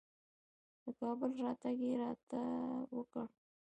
[0.83, 2.41] د کابل راتګ یې راته
[2.95, 3.25] وکړ.